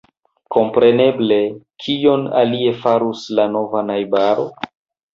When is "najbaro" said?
3.95-4.53